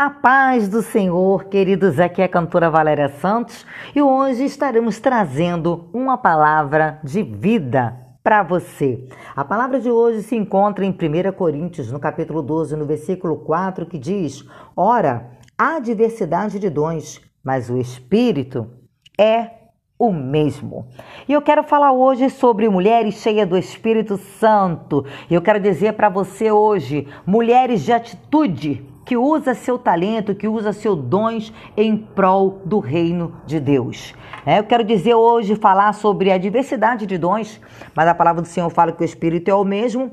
A 0.00 0.08
paz 0.08 0.66
do 0.66 0.80
Senhor, 0.80 1.44
queridos, 1.44 2.00
aqui 2.00 2.22
é 2.22 2.24
a 2.24 2.28
cantora 2.28 2.70
Valéria 2.70 3.10
Santos 3.10 3.66
e 3.94 4.00
hoje 4.00 4.46
estaremos 4.46 4.98
trazendo 4.98 5.90
uma 5.92 6.16
palavra 6.16 6.98
de 7.04 7.22
vida 7.22 8.00
para 8.22 8.42
você. 8.42 9.06
A 9.36 9.44
palavra 9.44 9.78
de 9.78 9.90
hoje 9.90 10.22
se 10.22 10.34
encontra 10.34 10.86
em 10.86 10.90
1 10.90 11.32
Coríntios, 11.36 11.92
no 11.92 12.00
capítulo 12.00 12.40
12, 12.40 12.76
no 12.76 12.86
versículo 12.86 13.44
4, 13.44 13.84
que 13.84 13.98
diz: 13.98 14.42
Ora, 14.74 15.32
há 15.58 15.78
diversidade 15.78 16.58
de 16.58 16.70
dons, 16.70 17.20
mas 17.44 17.68
o 17.68 17.76
Espírito 17.76 18.70
é 19.18 19.50
o 19.98 20.10
mesmo. 20.10 20.88
E 21.28 21.34
eu 21.34 21.42
quero 21.42 21.62
falar 21.62 21.92
hoje 21.92 22.30
sobre 22.30 22.70
mulheres 22.70 23.16
cheias 23.16 23.46
do 23.46 23.54
Espírito 23.54 24.16
Santo. 24.16 25.04
E 25.28 25.34
eu 25.34 25.42
quero 25.42 25.60
dizer 25.60 25.92
para 25.92 26.08
você 26.08 26.50
hoje, 26.50 27.06
mulheres 27.26 27.82
de 27.82 27.92
atitude 27.92 28.89
que 29.10 29.16
usa 29.16 29.54
seu 29.54 29.76
talento, 29.76 30.36
que 30.36 30.46
usa 30.46 30.72
seus 30.72 30.96
dons 30.96 31.52
em 31.76 31.96
prol 31.96 32.62
do 32.64 32.78
reino 32.78 33.34
de 33.44 33.58
Deus. 33.58 34.14
É, 34.46 34.60
eu 34.60 34.62
quero 34.62 34.84
dizer 34.84 35.16
hoje, 35.16 35.56
falar 35.56 35.92
sobre 35.94 36.30
a 36.30 36.38
diversidade 36.38 37.06
de 37.06 37.18
dons, 37.18 37.60
mas 37.92 38.06
a 38.06 38.14
palavra 38.14 38.40
do 38.40 38.46
Senhor 38.46 38.70
fala 38.70 38.92
que 38.92 39.02
o 39.02 39.04
Espírito 39.04 39.50
é 39.50 39.54
o 39.54 39.64
mesmo. 39.64 40.12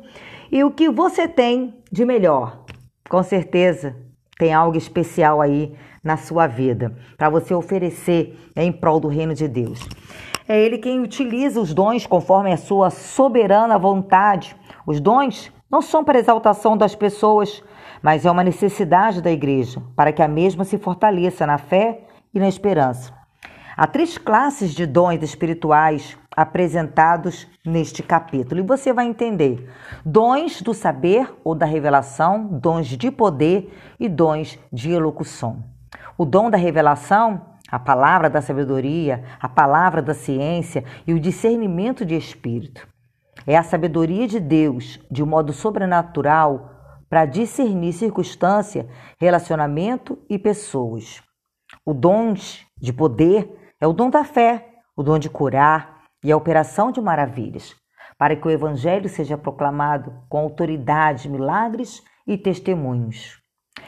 E 0.52 0.64
o 0.64 0.72
que 0.72 0.90
você 0.90 1.28
tem 1.28 1.76
de 1.92 2.04
melhor? 2.06 2.64
Com 3.08 3.22
certeza 3.22 3.96
tem 4.36 4.52
algo 4.52 4.76
especial 4.76 5.42
aí 5.42 5.76
na 6.04 6.18
sua 6.18 6.48
vida, 6.48 6.98
para 7.16 7.30
você 7.30 7.54
oferecer 7.54 8.36
em 8.56 8.72
prol 8.72 9.00
do 9.00 9.10
reino 9.10 9.36
de 9.36 9.48
Deus. 9.48 9.88
É 10.50 10.60
Ele 10.60 10.80
quem 10.80 11.02
utiliza 11.02 11.62
os 11.62 11.72
dons 11.72 12.08
conforme 12.08 12.52
a 12.52 12.58
sua 12.58 12.90
soberana 12.90 13.78
vontade. 13.78 14.56
Os 14.88 15.00
dons 15.00 15.52
não 15.70 15.84
são 15.84 16.04
para 16.04 16.18
exaltação 16.18 16.76
das 16.76 16.96
pessoas, 16.96 17.62
mas 18.02 18.26
é 18.26 18.32
uma 18.32 18.44
necessidade 18.44 19.22
da 19.22 19.32
igreja 19.32 19.82
para 19.96 20.12
que 20.12 20.22
a 20.22 20.28
mesma 20.28 20.64
se 20.64 20.78
fortaleça 20.78 21.46
na 21.46 21.58
fé 21.58 22.02
e 22.34 22.40
na 22.40 22.48
esperança. 22.48 23.14
Há 23.76 23.86
três 23.86 24.18
classes 24.18 24.74
de 24.74 24.88
dons 24.88 25.22
espirituais 25.22 26.18
apresentados 26.36 27.48
neste 27.64 28.02
capítulo 28.02 28.60
e 28.60 28.66
você 28.66 28.92
vai 28.92 29.06
entender: 29.06 29.70
dons 30.04 30.62
do 30.62 30.74
saber 30.74 31.32
ou 31.44 31.54
da 31.54 31.66
revelação, 31.66 32.48
dons 32.48 32.88
de 32.88 33.12
poder 33.12 33.72
e 34.00 34.10
dons 34.10 34.58
de 34.74 34.92
elocução. 34.92 35.64
O 36.18 36.26
dom 36.26 36.50
da 36.50 36.58
revelação, 36.58 37.42
a 37.72 37.78
palavra 37.78 38.30
da 38.30 38.42
sabedoria, 38.42 39.24
a 39.40 39.48
palavra 39.48 40.02
da 40.02 40.14
ciência 40.14 40.84
e 41.06 41.14
o 41.14 41.20
discernimento 41.20 42.04
de 42.04 42.16
espírito. 42.16 42.88
É 43.46 43.56
a 43.56 43.64
sabedoria 43.64 44.28
de 44.28 44.40
Deus, 44.40 45.00
de 45.10 45.24
modo 45.24 45.54
sobrenatural, 45.54 46.77
para 47.10 47.26
discernir 47.26 47.94
circunstância, 47.94 48.88
relacionamento 49.20 50.20
e 50.30 50.38
pessoas. 50.38 51.22
O 51.86 51.94
dom 51.94 52.34
de 52.78 52.94
poder 52.94 53.74
é 53.80 53.88
o 53.88 53.94
dom 53.94 54.10
da 54.10 54.24
fé, 54.24 54.70
o 54.96 55.04
dom 55.04 55.18
de 55.20 55.30
curar 55.30 56.04
e 56.24 56.32
a 56.32 56.38
operação 56.38 56.92
de 56.92 57.00
maravilhas, 57.00 57.76
para 58.18 58.36
que 58.36 58.48
o 58.48 58.52
evangelho 58.52 59.08
seja 59.08 59.38
proclamado 59.38 60.14
com 60.28 60.40
autoridade, 60.40 61.30
milagres 61.30 62.02
e 62.26 62.38
testemunhos, 62.38 63.40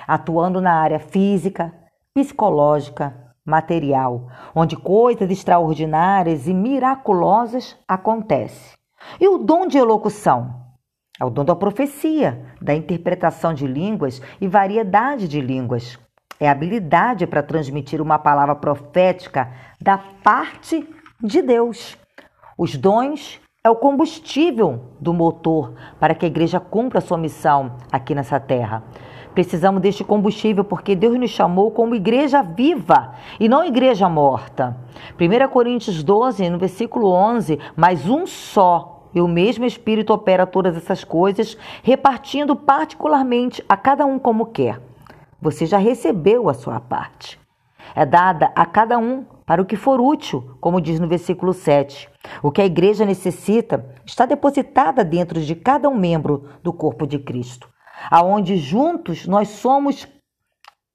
atuando 0.08 0.62
na 0.62 0.74
área 0.74 1.00
física, 1.00 1.74
psicológica, 2.14 3.30
material, 3.46 4.28
onde 4.54 4.78
coisas 4.78 5.30
extraordinárias 5.30 6.48
e 6.48 6.54
miraculosas 6.54 7.76
acontecem. 7.88 8.78
E 9.20 9.28
o 9.28 9.40
dom 9.40 9.66
de 9.66 9.78
elocução 9.78 10.59
é 11.20 11.26
o 11.26 11.30
dom 11.30 11.44
da 11.44 11.56
profecia, 11.56 12.42
da 12.62 12.74
interpretação 12.74 13.54
de 13.54 13.68
línguas 13.68 14.22
e 14.40 14.48
variedade 14.48 15.28
de 15.28 15.42
línguas. 15.42 16.00
É 16.40 16.48
a 16.48 16.54
habilidade 16.54 17.28
para 17.28 17.44
transmitir 17.44 18.02
uma 18.02 18.18
palavra 18.18 18.56
profética 18.56 19.52
da 19.82 19.98
parte 19.98 20.88
de 21.22 21.42
Deus. 21.42 21.98
Os 22.58 22.78
dons 22.78 23.42
é 23.62 23.70
o 23.70 23.76
combustível 23.76 24.94
do 25.00 25.14
motor 25.14 25.74
para 26.00 26.16
que 26.16 26.26
a 26.26 26.30
igreja 26.30 26.62
cumpra 26.62 27.00
a 27.00 27.02
sua 27.02 27.18
missão 27.18 27.74
aqui 27.92 28.16
nessa 28.16 28.40
terra. 28.40 28.84
Precisamos 29.34 29.82
deste 29.82 30.04
combustível 30.04 30.64
porque 30.64 30.96
Deus 30.96 31.20
nos 31.20 31.30
chamou 31.30 31.72
como 31.72 31.94
igreja 31.94 32.42
viva 32.42 33.14
e 33.40 33.50
não 33.50 33.64
igreja 33.64 34.08
morta. 34.08 34.78
1 35.20 35.50
Coríntios 35.50 36.02
12, 36.02 36.50
no 36.50 36.58
versículo 36.58 37.12
11, 37.12 37.60
mas 37.76 38.08
um 38.08 38.26
só 38.26 38.99
e 39.14 39.22
o 39.22 39.28
mesmo 39.28 39.66
Espírito 39.66 40.14
opera 40.14 40.46
todas 40.46 40.76
essas 40.76 41.04
coisas, 41.04 41.58
repartindo 41.84 42.56
particularmente 42.56 43.64
a 43.68 43.76
cada 43.76 44.06
um 44.06 44.20
como 44.20 44.48
quer. 44.48 44.82
Você 45.42 45.66
já 45.66 45.78
recebeu 45.78 46.50
a 46.50 46.54
sua 46.54 46.80
parte. 46.80 47.40
É 47.96 48.06
dada 48.06 48.52
a 48.56 48.66
cada 48.66 48.98
um 48.98 49.26
para 49.46 49.62
o 49.62 49.66
que 49.66 49.76
for 49.76 50.00
útil, 50.00 50.58
como 50.62 50.80
diz 50.80 51.00
no 51.00 51.08
versículo 51.08 51.54
7. 51.54 52.10
O 52.44 52.52
que 52.52 52.62
a 52.62 52.66
igreja 52.66 53.06
necessita 53.06 53.96
está 54.06 54.26
depositada 54.26 55.04
dentro 55.04 55.42
de 55.42 55.56
cada 55.56 55.90
um 55.90 55.96
membro 55.96 56.50
do 56.62 56.72
corpo 56.72 57.08
de 57.08 57.18
Cristo, 57.18 57.68
aonde 58.12 58.58
juntos 58.58 59.26
nós 59.26 59.50
somos 59.50 60.08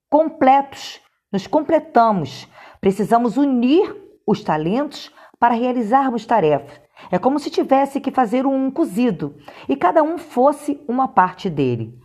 completos, 0.08 1.00
nos 1.32 1.46
completamos. 1.46 2.48
Precisamos 2.80 3.36
unir 3.36 3.96
os 4.24 4.44
talentos 4.44 5.10
para 5.38 5.54
realizarmos 5.54 6.24
tarefas 6.24 6.83
é 7.10 7.18
como 7.18 7.38
se 7.38 7.50
tivesse 7.50 8.00
que 8.00 8.10
fazer 8.10 8.46
um 8.46 8.70
cozido 8.70 9.36
e 9.68 9.76
cada 9.76 10.02
um 10.02 10.18
fosse 10.18 10.80
uma 10.88 11.08
parte 11.08 11.50
dele. 11.50 11.98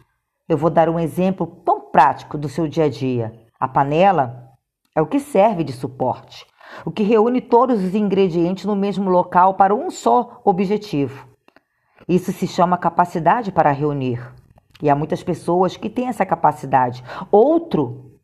Eu 0.47 0.57
vou 0.57 0.69
dar 0.69 0.89
um 0.89 0.99
exemplo 0.99 1.45
tão 1.65 1.81
prático 1.81 2.37
do 2.37 2.49
seu 2.49 2.67
dia 2.67 2.85
a 2.85 2.89
dia. 2.89 3.33
A 3.59 3.67
panela 3.67 4.49
é 4.95 5.01
o 5.01 5.07
que 5.07 5.19
serve 5.19 5.63
de 5.63 5.71
suporte, 5.71 6.45
o 6.83 6.91
que 6.91 7.03
reúne 7.03 7.41
todos 7.41 7.83
os 7.83 7.93
ingredientes 7.93 8.65
no 8.65 8.75
mesmo 8.75 9.09
local 9.09 9.53
para 9.53 9.75
um 9.75 9.89
só 9.89 10.41
objetivo. 10.43 11.27
Isso 12.07 12.31
se 12.31 12.47
chama 12.47 12.77
capacidade 12.77 13.51
para 13.51 13.71
reunir. 13.71 14.19
E 14.81 14.89
há 14.89 14.95
muitas 14.95 15.21
pessoas 15.21 15.77
que 15.77 15.89
têm 15.89 16.07
essa 16.07 16.25
capacidade. 16.25 17.03
Outro 17.29 18.19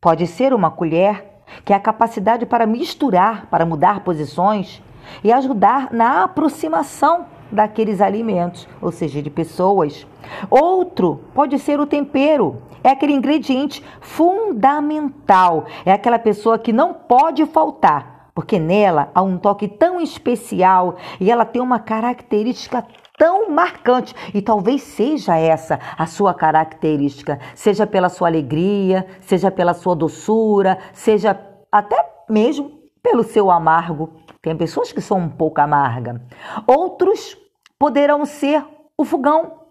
pode 0.00 0.26
ser 0.26 0.52
uma 0.52 0.70
colher, 0.70 1.42
que 1.64 1.72
é 1.72 1.76
a 1.76 1.80
capacidade 1.80 2.46
para 2.46 2.66
misturar, 2.66 3.46
para 3.46 3.66
mudar 3.66 4.04
posições 4.04 4.82
e 5.22 5.32
ajudar 5.32 5.92
na 5.92 6.24
aproximação 6.24 7.26
daqueles 7.50 8.00
alimentos, 8.00 8.68
ou 8.80 8.90
seja, 8.90 9.22
de 9.22 9.30
pessoas. 9.30 10.06
Outro 10.50 11.20
pode 11.34 11.58
ser 11.58 11.78
o 11.80 11.86
tempero, 11.86 12.62
é 12.82 12.90
aquele 12.90 13.12
ingrediente 13.12 13.84
fundamental, 14.00 15.66
é 15.84 15.92
aquela 15.92 16.18
pessoa 16.18 16.58
que 16.58 16.72
não 16.72 16.92
pode 16.92 17.44
faltar, 17.46 18.30
porque 18.34 18.58
nela 18.58 19.10
há 19.14 19.22
um 19.22 19.38
toque 19.38 19.68
tão 19.68 20.00
especial 20.00 20.96
e 21.20 21.30
ela 21.30 21.44
tem 21.44 21.62
uma 21.62 21.78
característica 21.78 22.84
tão 23.16 23.48
marcante 23.48 24.14
e 24.34 24.42
talvez 24.42 24.82
seja 24.82 25.36
essa 25.36 25.78
a 25.96 26.06
sua 26.06 26.34
característica, 26.34 27.38
seja 27.54 27.86
pela 27.86 28.08
sua 28.08 28.28
alegria, 28.28 29.06
seja 29.20 29.50
pela 29.50 29.72
sua 29.72 29.94
doçura, 29.94 30.78
seja 30.92 31.38
até 31.70 31.96
mesmo 32.28 32.72
pelo 33.02 33.22
seu 33.22 33.50
amargo. 33.50 34.23
Tem 34.44 34.54
pessoas 34.54 34.92
que 34.92 35.00
são 35.00 35.20
um 35.20 35.30
pouco 35.30 35.58
amargas. 35.62 36.20
Outros 36.66 37.34
poderão 37.78 38.26
ser 38.26 38.62
o 38.94 39.02
fogão. 39.02 39.70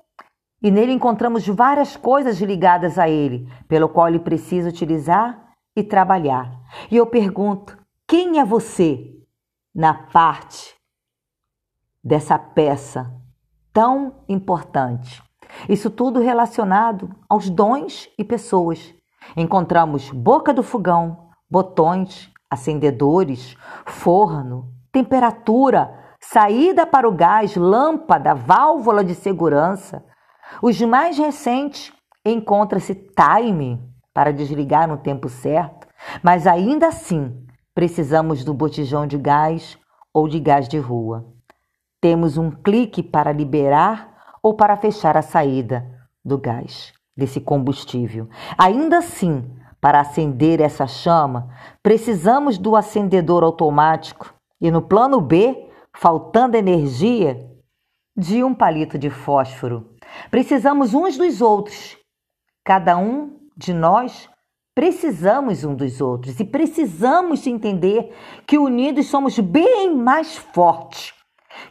E 0.63 0.71
nele 0.71 0.91
encontramos 0.91 1.47
várias 1.47 1.95
coisas 1.95 2.41
ligadas 2.41 2.97
a 2.97 3.07
ele, 3.07 3.47
pelo 3.67 3.87
qual 3.87 4.07
ele 4.07 4.17
precisa 4.17 4.69
utilizar 4.69 5.53
e 5.75 5.83
trabalhar. 5.83 6.59
E 6.89 6.97
eu 6.97 7.05
pergunto: 7.05 7.77
quem 8.07 8.39
é 8.39 8.45
você 8.45 9.13
na 9.75 9.93
parte 9.93 10.73
dessa 12.03 12.39
peça 12.39 13.13
tão 13.71 14.23
importante? 14.27 15.21
Isso 15.69 15.91
tudo 15.91 16.19
relacionado 16.19 17.15
aos 17.29 17.47
dons 17.47 18.09
e 18.17 18.23
pessoas. 18.23 18.91
Encontramos 19.37 20.09
boca 20.09 20.51
do 20.51 20.63
fogão, 20.63 21.29
botões, 21.47 22.32
acendedores, 22.53 23.55
forno, 23.85 24.69
temperatura, 24.91 25.93
saída 26.21 26.85
para 26.85 27.07
o 27.07 27.11
gás, 27.11 27.55
lâmpada, 27.55 28.33
válvula 28.33 29.03
de 29.03 29.13
segurança. 29.13 30.03
Os 30.61 30.79
mais 30.81 31.17
recentes 31.17 31.91
encontra-se 32.25 32.95
time 32.95 33.81
para 34.13 34.31
desligar 34.31 34.87
no 34.87 34.97
tempo 34.97 35.27
certo, 35.27 35.87
mas 36.21 36.47
ainda 36.47 36.87
assim 36.87 37.43
precisamos 37.73 38.43
do 38.43 38.53
botijão 38.53 39.07
de 39.07 39.17
gás 39.17 39.77
ou 40.13 40.27
de 40.27 40.39
gás 40.39 40.67
de 40.67 40.77
rua. 40.77 41.25
Temos 41.99 42.37
um 42.37 42.51
clique 42.51 43.01
para 43.01 43.31
liberar 43.31 44.13
ou 44.41 44.53
para 44.53 44.77
fechar 44.77 45.17
a 45.17 45.21
saída 45.21 45.85
do 46.23 46.37
gás, 46.37 46.93
desse 47.17 47.41
combustível. 47.41 48.29
Ainda 48.57 48.99
assim, 48.99 49.49
para 49.83 49.99
acender 49.99 50.61
essa 50.61 50.87
chama, 50.87 51.49
precisamos 51.83 52.57
do 52.57 52.73
acendedor 52.73 53.43
automático 53.43 54.33
e 54.61 54.71
no 54.71 54.81
plano 54.81 55.19
B, 55.19 55.69
faltando 55.93 56.55
energia, 56.55 57.51
de 58.15 58.45
um 58.45 58.55
palito 58.55 58.97
de 58.97 59.09
fósforo. 59.09 59.93
Precisamos 60.31 60.93
uns 60.93 61.17
dos 61.17 61.41
outros. 61.41 61.97
Cada 62.63 62.95
um 62.95 63.37
de 63.57 63.73
nós 63.73 64.29
precisamos 64.73 65.65
um 65.65 65.75
dos 65.75 65.99
outros 65.99 66.39
e 66.39 66.45
precisamos 66.45 67.45
entender 67.45 68.15
que 68.47 68.57
unidos 68.57 69.07
somos 69.07 69.37
bem 69.37 69.93
mais 69.93 70.37
fortes. 70.37 71.13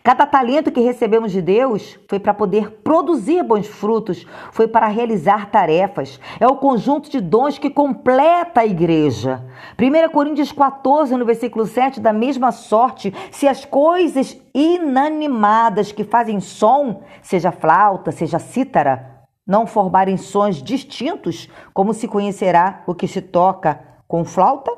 Cada 0.02 0.26
talento 0.26 0.72
que 0.72 0.80
recebemos 0.80 1.32
de 1.32 1.40
Deus 1.40 1.98
foi 2.08 2.18
para 2.18 2.34
poder 2.34 2.70
produzir 2.82 3.42
bons 3.42 3.66
frutos, 3.66 4.26
foi 4.50 4.66
para 4.66 4.88
realizar 4.88 5.50
tarefas. 5.50 6.20
É 6.40 6.46
o 6.46 6.56
conjunto 6.56 7.10
de 7.10 7.20
dons 7.20 7.58
que 7.58 7.70
completa 7.70 8.60
a 8.60 8.66
igreja. 8.66 9.44
1 9.78 10.10
Coríntios 10.10 10.50
14, 10.50 11.16
no 11.16 11.24
versículo 11.24 11.66
7, 11.66 12.00
da 12.00 12.12
mesma 12.12 12.50
sorte, 12.50 13.14
se 13.30 13.46
as 13.46 13.64
coisas 13.64 14.36
inanimadas 14.54 15.92
que 15.92 16.04
fazem 16.04 16.40
som, 16.40 17.02
seja 17.22 17.52
flauta, 17.52 18.10
seja 18.10 18.38
cítara, 18.38 19.22
não 19.46 19.66
formarem 19.66 20.16
sons 20.16 20.62
distintos, 20.62 21.48
como 21.72 21.92
se 21.92 22.08
conhecerá 22.08 22.82
o 22.86 22.94
que 22.94 23.08
se 23.08 23.20
toca 23.20 23.80
com 24.06 24.24
flauta 24.24 24.70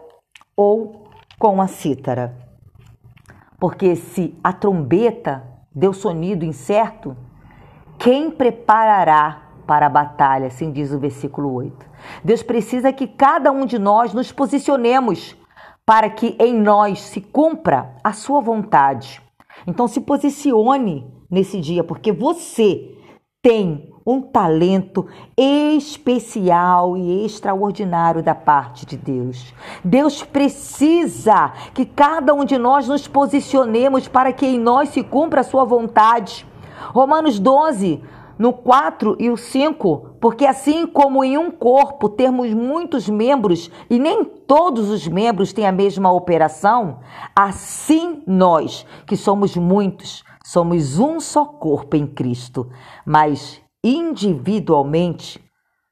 ou 0.56 1.04
com 1.38 1.60
a 1.60 1.66
cítara. 1.66 2.53
Porque 3.58 3.96
se 3.96 4.36
a 4.42 4.52
trombeta 4.52 5.44
deu 5.74 5.92
sonido 5.92 6.44
incerto, 6.44 7.16
quem 7.98 8.30
preparará 8.30 9.42
para 9.66 9.86
a 9.86 9.90
batalha? 9.90 10.48
Assim 10.48 10.70
diz 10.70 10.92
o 10.92 10.98
versículo 10.98 11.52
8. 11.52 11.86
Deus 12.22 12.42
precisa 12.42 12.92
que 12.92 13.06
cada 13.06 13.50
um 13.50 13.64
de 13.64 13.78
nós 13.78 14.12
nos 14.12 14.30
posicionemos 14.32 15.36
para 15.86 16.08
que 16.10 16.36
em 16.38 16.54
nós 16.54 17.00
se 17.00 17.20
cumpra 17.20 17.94
a 18.02 18.12
sua 18.12 18.40
vontade. 18.40 19.22
Então 19.66 19.86
se 19.86 20.00
posicione 20.00 21.06
nesse 21.30 21.60
dia, 21.60 21.84
porque 21.84 22.12
você 22.12 22.96
tem 23.42 23.93
um 24.06 24.20
talento 24.20 25.06
especial 25.36 26.96
e 26.96 27.24
extraordinário 27.24 28.22
da 28.22 28.34
parte 28.34 28.84
de 28.84 28.96
Deus. 28.96 29.54
Deus 29.82 30.22
precisa 30.22 31.52
que 31.72 31.86
cada 31.86 32.34
um 32.34 32.44
de 32.44 32.58
nós 32.58 32.86
nos 32.86 33.08
posicionemos 33.08 34.06
para 34.06 34.32
que 34.32 34.46
em 34.46 34.58
nós 34.58 34.90
se 34.90 35.02
cumpra 35.02 35.40
a 35.40 35.44
sua 35.44 35.64
vontade. 35.64 36.46
Romanos 36.92 37.38
12, 37.38 38.02
no 38.38 38.52
4 38.52 39.16
e 39.18 39.30
o 39.30 39.36
5, 39.36 40.16
porque 40.20 40.44
assim 40.44 40.86
como 40.86 41.24
em 41.24 41.38
um 41.38 41.50
corpo 41.50 42.08
temos 42.08 42.52
muitos 42.52 43.08
membros 43.08 43.70
e 43.88 43.98
nem 43.98 44.24
todos 44.24 44.90
os 44.90 45.06
membros 45.06 45.52
têm 45.52 45.66
a 45.66 45.72
mesma 45.72 46.12
operação, 46.12 46.98
assim 47.34 48.22
nós, 48.26 48.84
que 49.06 49.16
somos 49.16 49.56
muitos, 49.56 50.24
somos 50.44 50.98
um 50.98 51.20
só 51.20 51.44
corpo 51.44 51.96
em 51.96 52.06
Cristo, 52.06 52.68
mas 53.06 53.63
individualmente, 53.84 55.38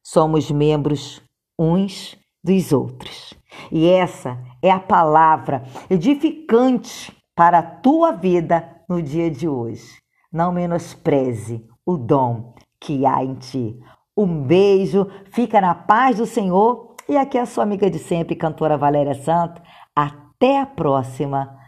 somos 0.03 0.51
membros 0.51 1.23
uns 1.59 2.17
dos 2.43 2.73
outros. 2.73 3.35
E 3.71 3.87
essa 3.87 4.39
é 4.63 4.71
a 4.71 4.81
palavra 4.81 5.63
edificante 5.91 7.15
para 7.37 7.59
a 7.59 7.63
tua 7.63 8.13
vida 8.13 8.83
no 8.89 9.03
dia 9.03 9.31
de 9.31 9.47
hoje. 9.47 10.01
Não 10.33 10.51
menospreze 10.51 11.65
o 11.85 11.99
dom 11.99 12.55
que 12.81 13.05
há 13.05 13.23
em 13.23 13.35
ti. 13.35 13.79
Um 14.17 14.43
beijo, 14.43 15.07
fica 15.31 15.61
na 15.61 15.75
paz 15.75 16.17
do 16.17 16.27
Senhor. 16.27 16.97
E 17.09 17.17
aqui 17.17 17.37
é 17.37 17.43
a 17.43 17.47
sua 17.47 17.65
amiga 17.65 17.91
de 17.91 17.99
sempre, 17.99 18.35
cantora 18.35 18.79
Valéria 18.79 19.15
Santo. 19.15 19.61
Até 19.95 20.61
a 20.61 20.67
próxima 20.67 21.59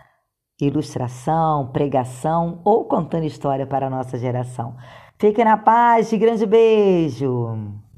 ilustração, 0.61 1.71
pregação 1.73 2.61
ou 2.65 2.85
contando 2.85 3.25
história 3.25 3.67
para 3.67 3.87
a 3.87 3.91
nossa 3.91 4.17
geração. 4.19 4.77
Fiquem 5.19 5.45
na 5.45 5.57
paz, 5.57 6.09
grande 6.19 6.45
beijo! 6.45 7.84